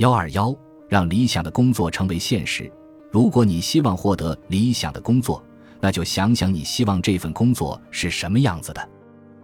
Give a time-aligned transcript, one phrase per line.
[0.00, 0.56] 幺二幺，
[0.88, 2.72] 让理想的工作成为现实。
[3.10, 5.44] 如果你希望获得理想的工作，
[5.78, 8.88] 那就想想你希望这份工作是什么样子的。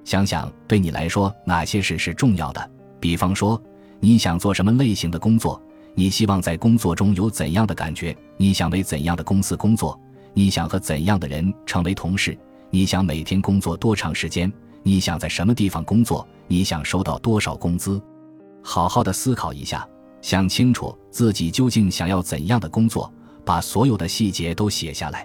[0.02, 2.70] 想想对你来说哪些事是重要的。
[2.98, 3.62] 比方说，
[4.00, 5.60] 你想做什么类型的工作？
[5.94, 8.16] 你希望在工作中有怎样的感觉？
[8.38, 10.00] 你想为怎样的公司工作？
[10.32, 12.34] 你想和怎样的人成为同事？
[12.70, 14.50] 你想每天工作多长时间？
[14.82, 16.26] 你想在什么地方工作？
[16.48, 18.02] 你想收到多少工资？
[18.62, 19.86] 好好的思考一下，
[20.26, 23.08] 想清楚自己究竟想要怎样的工作，
[23.44, 25.24] 把所有的细节都写下来，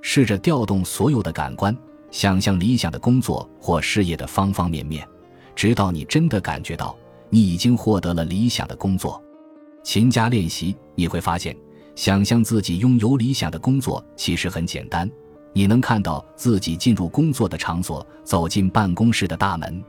[0.00, 1.72] 试着调动所有的感官。
[2.10, 5.06] 想象理想的工作或事业的方方面面，
[5.54, 6.98] 直到你真的感觉到
[7.30, 9.22] 你已经获得了理想的工作。
[9.84, 11.56] 勤加练习，你会发现，
[11.94, 15.08] 想象自己拥有理想的工作其实很简单。
[15.52, 19.80] 你能看到自己进入工作的场所，走进办公室的大门。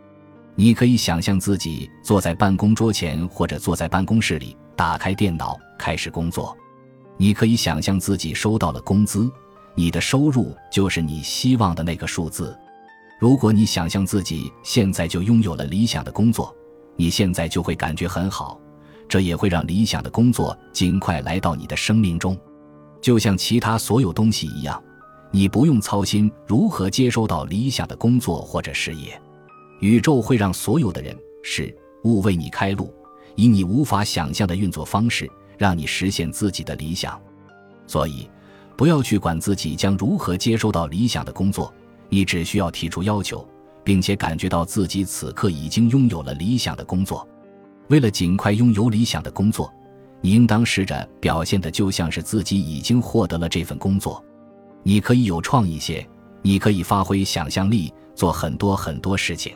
[0.55, 6.55] 你可以想象自己坐在办公桌前，或者坐在办公室里，打开电脑开始工作。
[7.17, 9.31] 你可以想象自己收到了工资。
[9.75, 12.55] 你的收入就是你希望的那个数字。
[13.19, 16.55] 如果你想象自己现在就拥有了理想的工作，
[16.95, 18.59] 你现在就会感觉很好，
[19.09, 22.37] 这也会让理想的工作尽快来到你的生命中。
[23.01, 24.79] 就像其他所有东西一样，
[25.31, 29.19] 你不用操心如何接收到理想的工作或者事业，
[29.83, 32.89] 宇宙会让所有的人事物为你开路，
[33.35, 37.21] 以你无法想象的运作方式，让你实现自己的理想。
[37.85, 38.29] 所以。
[38.75, 41.71] 不要去管自己将如何接收到理想的工作，
[42.09, 43.47] 你只需要提出要求，
[43.83, 47.25] 并且感觉到自己此刻已经拥有了理想的工作。
[47.89, 49.71] 为了尽快拥有理想的工作，
[50.21, 54.23] 你应当试着表现的就像是自己已经获得了这份工作。
[54.81, 56.05] 你可以有创意些，
[56.41, 59.55] 你可以发挥想象力，做很多很多事情。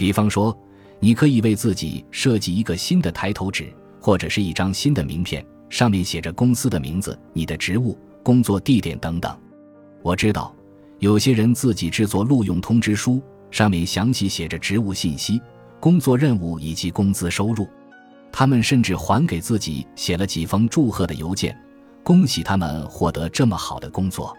[0.00, 0.58] 比方说，
[0.98, 3.70] 你可以为自己设计一个新的抬头纸，
[4.00, 7.98] 或者是一张新的名片，上面写着公司的名字、你的职务。
[8.22, 9.38] 工作地点等等，
[10.00, 10.54] 我知道
[11.00, 15.38] 有些人自己制作录用通知书，上面详细写着职务信息、
[15.78, 17.68] 工作任务以及工资收入。
[18.32, 21.54] 他们甚至还给自己写了几封祝贺的邮件，
[22.02, 24.34] 恭喜他们获得这么好的工作。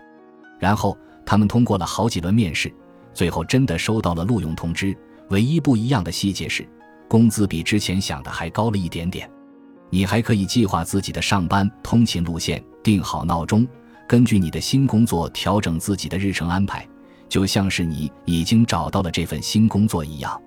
[0.60, 2.74] 然后他们通过了好几轮面试，
[3.14, 4.98] 最后真的收到了录用通知。
[5.32, 6.68] 唯一不一样的细节是，
[7.08, 9.30] 工资比之前想的还高了一点点。
[9.90, 13.66] 你还可以计划自己的上班通勤路线，定好闹钟，
[14.08, 16.86] 根据你的新工作调整自己的日程安排，
[17.30, 20.40] 就像是你已经找到了这份新工作一样。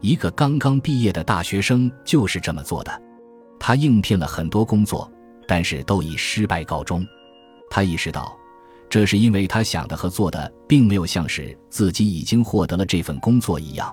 [0.00, 3.02] 一个刚刚毕业的大学生就是这么做的，
[3.58, 5.10] 他应聘了很多工作，
[5.46, 7.04] 但是都以失败告终。
[7.68, 8.36] 他意识到，
[8.88, 13.92] 这是因为他想的和做的并没有像是自己已经获得了这份工作一样。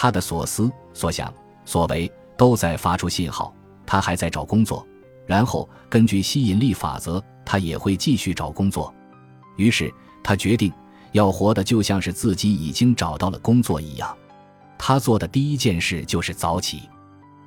[0.00, 3.52] 他的所思所想所为都在发出信号。
[3.84, 4.86] 他还在找工作，
[5.26, 8.94] 然后根据吸引力法则，他也会继续找工作。
[9.56, 9.92] 于是
[10.22, 10.72] 他决定
[11.10, 14.16] 要活得就像是自己已经找到了工作一样。
[14.78, 16.82] 他做的第一件事就是早起。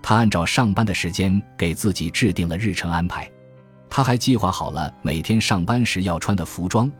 [0.01, 3.31] 他按照上班的时间给自己制定了日程安排。
[3.90, 6.91] 他还计划好了每天上班时要穿的服装，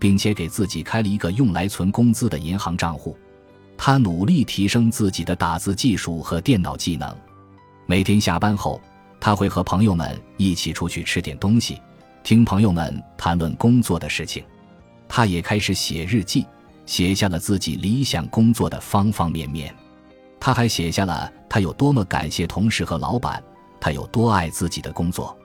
[0.00, 3.16] 并且给自己开了一个用来存工资的银行账户。
[3.78, 7.14] 他努力提升自己的打字技术和电脑技能。
[7.86, 8.80] 每天下班后，
[9.20, 11.80] 他会和朋友们一起出去吃点东西，
[12.22, 14.42] 听朋友们谈论工作的事情。
[15.08, 16.44] 他也开始写日记，
[16.84, 19.74] 写下了自己理想工作的方方面面。
[20.40, 23.42] 他还写下了他有多么感谢同事和老板，
[23.80, 25.36] 他有多爱自己的工作。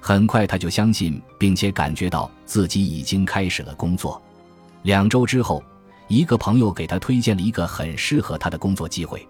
[0.00, 4.20] 很快，他就相信并且感觉到自己已经开始了工作。
[4.82, 5.62] 两周之后，
[6.10, 9.26] 一个朋友给他推荐了一个很适合他的工作机会，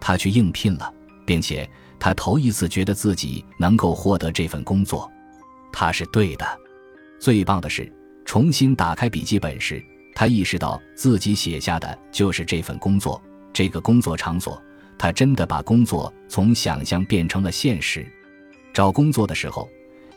[0.00, 0.92] 他去应聘了。
[1.26, 1.66] 并且
[1.98, 5.10] 他头一次觉得自己能够获得这份工作，
[5.72, 6.46] 他是对的。
[7.18, 7.90] 最棒的是，
[8.24, 9.82] 重新打开笔记本时，
[10.14, 13.18] 他意识到自己写下的就是这份工作，
[13.52, 14.60] 这个工作场所。
[14.96, 18.06] 他真的把工作从想象变成了现实。
[18.72, 19.68] 找工作的时候，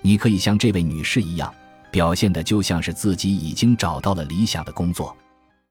[0.02, 1.54] 你可以像这位女士一样，
[1.90, 5.16] 表现的就像是自己已经找到了理想的工作。